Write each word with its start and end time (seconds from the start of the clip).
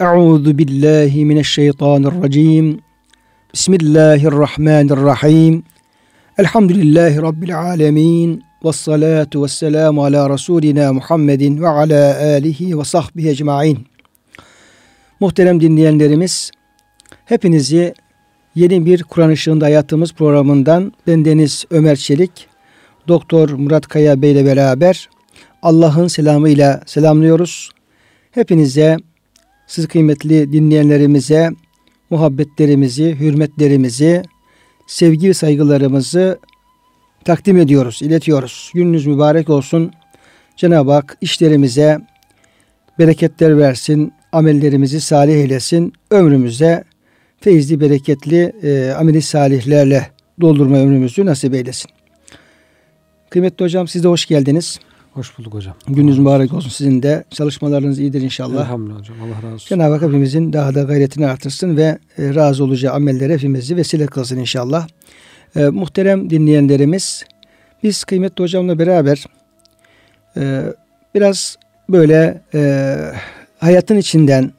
Euzu 0.00 0.58
billahi 0.58 1.24
mineşşeytanirracim. 1.24 2.80
Bismillahirrahmanirrahim. 3.54 5.62
Elhamdülillahi 6.38 7.22
rabbil 7.22 7.60
alamin. 7.60 8.42
Ves 8.64 8.76
salatu 8.76 9.42
vesselamu 9.42 10.04
ala 10.04 10.30
rasulina 10.30 10.92
Muhammedin 10.92 11.62
ve 11.62 11.68
ala 11.68 12.20
alihi 12.20 12.78
ve 12.78 12.84
sahbihi 12.84 13.28
ecmaîn. 13.28 13.78
Muhterem 15.20 15.60
dinleyenlerimiz, 15.60 16.50
hepinizi 17.24 17.94
yeni 18.54 18.86
bir 18.86 19.02
Kur'an 19.02 19.30
Işığında 19.30 19.64
Hayatımız 19.64 20.12
programından 20.12 20.92
bendeniz 21.06 21.64
Ömer 21.70 21.96
Çelik, 21.96 22.48
Doktor 23.08 23.50
Murat 23.50 23.86
Kaya 23.86 24.22
Bey 24.22 24.32
ile 24.32 24.44
beraber 24.44 25.08
Allah'ın 25.62 26.06
selamıyla 26.06 26.82
selamlıyoruz. 26.86 27.70
Hepinize, 28.30 28.96
siz 29.66 29.88
kıymetli 29.88 30.52
dinleyenlerimize 30.52 31.50
muhabbetlerimizi, 32.10 33.16
hürmetlerimizi, 33.20 34.22
sevgi 34.86 35.28
ve 35.28 35.34
saygılarımızı 35.34 36.38
takdim 37.24 37.58
ediyoruz, 37.58 38.02
iletiyoruz. 38.02 38.70
Gününüz 38.74 39.06
mübarek 39.06 39.50
olsun. 39.50 39.92
Cenab-ı 40.56 40.92
Hak 40.92 41.18
işlerimize 41.20 41.98
bereketler 42.98 43.58
versin, 43.58 44.12
amellerimizi 44.32 45.00
salih 45.00 45.34
eylesin, 45.34 45.92
ömrümüze 46.10 46.84
feyizli, 47.40 47.80
bereketli 47.80 48.52
e, 48.62 48.90
ameli 48.90 49.22
salihlerle 49.22 50.10
doldurma 50.40 50.76
ömrümüzü 50.76 51.26
nasip 51.26 51.54
eylesin. 51.54 51.90
Kıymetli 53.30 53.64
hocam 53.64 53.88
siz 53.88 54.04
de 54.04 54.08
hoş 54.08 54.26
geldiniz. 54.26 54.80
Hoş 55.16 55.38
bulduk 55.38 55.54
hocam. 55.54 55.74
Gününüz 55.88 56.18
mübarek 56.18 56.52
olsun 56.52 56.70
sizin 56.70 57.02
de. 57.02 57.24
Çalışmalarınız 57.30 57.98
iyidir 57.98 58.22
inşallah. 58.22 58.60
Elhamdülillah 58.60 58.98
hocam. 58.98 59.16
Allah 59.22 59.36
razı 59.36 59.54
olsun. 59.54 59.68
Cenab-ı 59.68 59.92
Hak 59.92 60.02
hepimizin 60.02 60.52
daha 60.52 60.74
da 60.74 60.82
gayretini 60.82 61.26
artırsın 61.26 61.76
ve 61.76 61.98
e, 62.18 62.34
razı 62.34 62.64
olacağı 62.64 62.94
amellere 62.94 63.32
hepimizi 63.34 63.76
vesile 63.76 64.06
kılsın 64.06 64.38
inşallah. 64.38 64.88
E, 65.56 65.68
muhterem 65.68 66.30
dinleyenlerimiz, 66.30 67.24
biz 67.82 68.04
kıymetli 68.04 68.42
hocamla 68.42 68.78
beraber 68.78 69.24
e, 70.36 70.62
biraz 71.14 71.56
böyle 71.88 72.42
e, 72.54 72.96
hayatın 73.58 73.96
içinden 73.96 74.52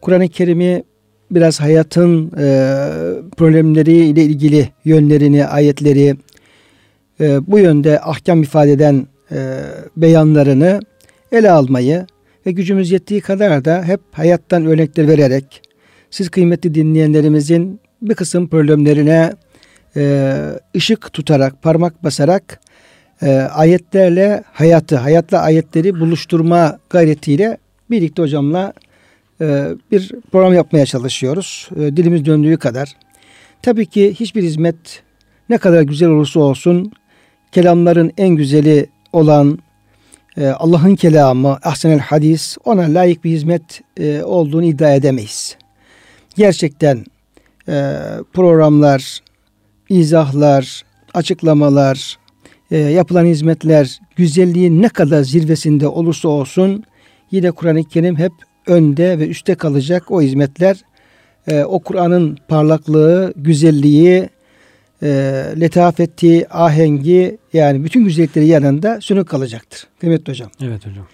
Kur'an-ı 0.00 0.28
Kerim'i 0.28 0.84
biraz 1.30 1.60
hayatın 1.60 2.32
e, 2.38 2.46
problemleriyle 3.36 4.24
ilgili 4.24 4.68
yönlerini, 4.84 5.46
ayetleri 5.46 6.16
e, 7.20 7.46
bu 7.46 7.58
yönde 7.58 8.00
ahkam 8.00 8.42
ifade 8.42 8.72
eden 8.72 9.06
e, 9.34 9.60
beyanlarını 9.96 10.80
ele 11.32 11.50
almayı 11.50 12.06
ve 12.46 12.52
gücümüz 12.52 12.90
yettiği 12.90 13.20
kadar 13.20 13.64
da 13.64 13.84
hep 13.84 14.00
hayattan 14.12 14.66
örnekler 14.66 15.08
vererek 15.08 15.62
siz 16.10 16.28
kıymetli 16.28 16.74
dinleyenlerimizin 16.74 17.80
bir 18.02 18.14
kısım 18.14 18.48
problemlerine 18.48 19.32
e, 19.96 20.34
ışık 20.76 21.12
tutarak, 21.12 21.62
parmak 21.62 22.04
basarak 22.04 22.60
e, 23.22 23.30
ayetlerle 23.36 24.44
hayatı, 24.52 24.96
hayatla 24.96 25.38
ayetleri 25.38 26.00
buluşturma 26.00 26.78
gayretiyle 26.90 27.58
birlikte 27.90 28.22
hocamla 28.22 28.72
bir 29.90 30.12
program 30.32 30.54
yapmaya 30.54 30.86
çalışıyoruz. 30.86 31.68
Dilimiz 31.76 32.24
döndüğü 32.24 32.56
kadar. 32.56 32.96
Tabii 33.62 33.86
ki 33.86 34.14
hiçbir 34.20 34.42
hizmet 34.42 35.02
ne 35.48 35.58
kadar 35.58 35.82
güzel 35.82 36.08
olursa 36.08 36.40
olsun 36.40 36.92
kelamların 37.52 38.12
en 38.18 38.28
güzeli 38.28 38.86
olan 39.14 39.58
e, 40.36 40.46
Allah'ın 40.46 40.94
kelamı, 40.94 41.58
ahsenel 41.62 41.98
hadis 41.98 42.56
ona 42.64 42.82
layık 42.82 43.24
bir 43.24 43.30
hizmet 43.30 43.80
e, 43.96 44.22
olduğunu 44.22 44.64
iddia 44.64 44.94
edemeyiz. 44.94 45.56
Gerçekten 46.36 47.04
e, 47.68 47.98
programlar, 48.32 49.20
izahlar, 49.88 50.82
açıklamalar, 51.14 52.18
e, 52.70 52.78
yapılan 52.78 53.24
hizmetler 53.24 54.00
güzelliğin 54.16 54.82
ne 54.82 54.88
kadar 54.88 55.22
zirvesinde 55.22 55.88
olursa 55.88 56.28
olsun 56.28 56.84
yine 57.30 57.50
Kur'an-ı 57.50 57.84
Kerim 57.84 58.16
hep 58.16 58.32
önde 58.66 59.18
ve 59.18 59.28
üstte 59.28 59.54
kalacak 59.54 60.10
o 60.10 60.22
hizmetler 60.22 60.76
e, 61.46 61.64
o 61.64 61.78
Kur'an'ın 61.78 62.38
parlaklığı, 62.48 63.32
güzelliği, 63.36 64.28
e, 65.04 65.08
letafeti, 65.60 66.46
ahengi 66.50 67.38
yani 67.52 67.84
bütün 67.84 68.04
güzellikleri 68.04 68.46
yanında 68.46 69.00
sönük 69.00 69.28
kalacaktır. 69.28 69.86
Kıymetli 70.00 70.30
hocam. 70.30 70.50
Evet 70.62 70.86
hocam. 70.86 71.06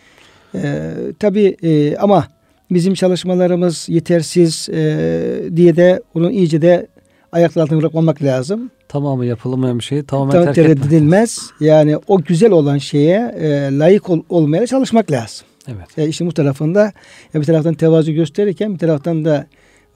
E, 0.54 0.92
tabii 1.18 1.56
e, 1.62 1.96
ama 1.96 2.26
bizim 2.70 2.94
çalışmalarımız 2.94 3.88
yetersiz 3.88 4.68
e, 4.68 5.42
diye 5.56 5.76
de 5.76 6.02
onu 6.14 6.30
iyice 6.30 6.62
de 6.62 6.86
ayaklar 7.32 7.62
altına 7.62 7.78
bırakmamak 7.78 8.22
lazım. 8.22 8.70
Tamamı 8.88 9.26
yapılmayan 9.26 9.78
bir 9.78 9.84
şeyi 9.84 10.04
tamamen 10.04 10.44
Tam 10.44 10.54
terk 10.54 10.58
edilmez. 10.58 11.40
Yani 11.60 11.96
o 12.08 12.22
güzel 12.22 12.50
olan 12.50 12.78
şeye 12.78 13.34
e, 13.40 13.78
layık 13.78 14.10
ol, 14.10 14.22
olmaya 14.28 14.66
çalışmak 14.66 15.10
lazım. 15.10 15.46
Evet. 15.68 15.98
E, 15.98 16.08
işin 16.08 16.26
bu 16.26 16.32
tarafında 16.32 16.92
bir 17.34 17.44
taraftan 17.44 17.74
tevazu 17.74 18.12
gösterirken 18.12 18.74
bir 18.74 18.78
taraftan 18.78 19.24
da 19.24 19.46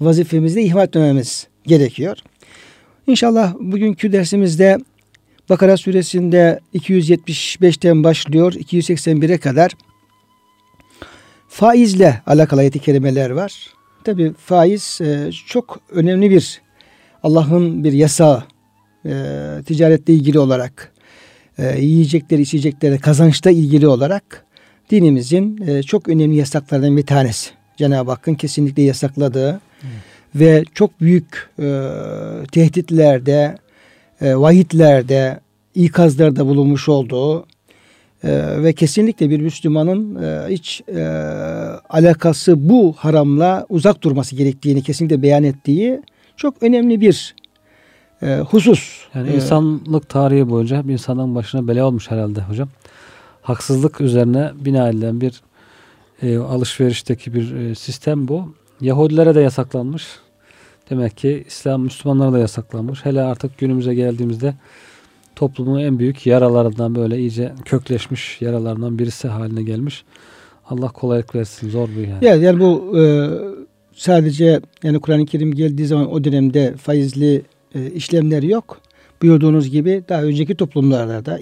vazifemizi 0.01 0.61
ihmal 0.63 0.85
etmememiz 0.85 1.47
gerekiyor. 1.67 2.17
İnşallah 3.07 3.55
bugünkü 3.61 4.13
dersimizde 4.13 4.79
Bakara 5.49 5.77
suresinde 5.77 6.61
275'ten 6.75 8.05
başlıyor 8.05 8.53
281'e 8.53 9.39
kadar 9.39 9.73
faizle 11.49 12.23
alakalı 12.27 12.61
ayet-i 12.61 12.79
kerimeler 12.79 13.31
var. 13.31 13.69
Tabi 14.05 14.33
faiz 14.33 15.01
e, 15.01 15.31
çok 15.47 15.81
önemli 15.91 16.31
bir 16.31 16.63
Allah'ın 17.23 17.85
bir 17.85 17.93
yasağı 17.93 18.45
e, 19.07 19.13
ticaretle 19.67 20.13
ilgili 20.13 20.39
olarak 20.39 20.93
e, 21.59 21.81
yiyecekleri 21.81 22.43
içecekleri 22.43 22.99
kazançta 22.99 23.51
ilgili 23.51 23.89
olarak 23.89 24.45
dinimizin 24.91 25.81
çok 25.83 26.09
önemli 26.09 26.37
yasaklarından 26.37 26.97
bir 26.97 27.07
tanesi. 27.07 27.51
Cenab-ı 27.77 28.11
Hakk'ın 28.11 28.35
kesinlikle 28.35 28.83
yasakladığı 28.83 29.61
Evet. 29.83 30.14
Ve 30.35 30.65
çok 30.75 31.01
büyük 31.01 31.51
e, 31.59 31.91
tehditlerde, 32.53 33.59
e, 34.21 34.37
vahitlerde, 34.37 35.41
ikazlarda 35.75 36.47
bulunmuş 36.47 36.89
olduğu 36.89 37.47
e, 38.25 38.63
ve 38.63 38.73
kesinlikle 38.73 39.31
bir 39.31 39.41
Müslümanın 39.41 40.23
e, 40.23 40.49
hiç 40.49 40.83
e, 40.89 41.07
alakası 41.89 42.69
bu 42.69 42.95
haramla 42.99 43.67
uzak 43.69 44.03
durması 44.03 44.37
gerektiğini 44.37 44.83
kesinlikle 44.83 45.23
beyan 45.23 45.45
ettiği 45.45 46.03
çok 46.37 46.63
önemli 46.63 47.01
bir 47.01 47.35
e, 48.23 48.39
husus. 48.39 49.01
Yani 49.15 49.31
E, 49.31 49.35
insanlık 49.35 50.09
tarihi 50.09 50.51
boyunca 50.51 50.79
hep 50.79 50.91
insanın 50.91 51.35
başına 51.35 51.69
bela 51.69 51.87
olmuş 51.87 52.11
herhalde 52.11 52.41
hocam. 52.41 52.69
Haksızlık 53.43 54.01
üzerine 54.01 54.53
bina 54.55 54.89
edilen 54.89 55.21
bir 55.21 55.43
e, 56.23 56.39
alışverişteki 56.39 57.35
bir 57.35 57.55
e, 57.55 57.75
sistem 57.75 58.29
bu. 58.29 58.55
Yahudilere 58.81 59.35
de 59.35 59.41
yasaklanmış. 59.41 60.07
Demek 60.91 61.17
ki 61.17 61.45
İslam 61.47 61.83
Müslümanlara 61.83 62.33
da 62.33 62.39
yasaklanmış. 62.39 63.05
Hele 63.05 63.23
artık 63.23 63.59
günümüze 63.59 63.95
geldiğimizde 63.95 64.55
toplumun 65.37 65.81
en 65.81 65.99
büyük 65.99 66.27
yaralarından 66.27 66.95
böyle 66.95 67.19
iyice 67.19 67.53
kökleşmiş 67.65 68.43
yaralarından 68.43 68.99
birisi 68.99 69.29
haline 69.29 69.63
gelmiş. 69.63 70.05
Allah 70.69 70.89
kolaylık 70.89 71.35
versin. 71.35 71.71
Zor 71.71 71.89
bir 71.89 72.09
yani. 72.09 72.25
Yani, 72.25 72.45
yani 72.45 72.61
bu 72.61 72.99
e, 72.99 73.03
sadece 73.95 74.61
yani 74.83 75.01
Kur'an-ı 75.01 75.27
Kerim 75.27 75.55
geldiği 75.55 75.87
zaman 75.87 76.13
o 76.13 76.25
dönemde 76.25 76.75
faizli 76.77 77.43
e, 77.75 77.91
işlemler 77.91 78.43
yok. 78.43 78.81
Buyurduğunuz 79.23 79.71
gibi 79.71 80.03
daha 80.09 80.23
önceki 80.23 80.55
toplumlarda 80.55 81.27
da 81.27 81.39